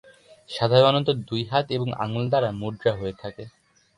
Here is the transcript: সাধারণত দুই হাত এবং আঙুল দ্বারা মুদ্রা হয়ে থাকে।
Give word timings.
সাধারণত 0.49 1.07
দুই 1.27 1.41
হাত 1.51 1.65
এবং 1.71 1.87
আঙুল 2.03 2.23
দ্বারা 2.29 2.49
মুদ্রা 2.59 2.91
হয়ে 2.95 3.15
থাকে। 3.21 3.43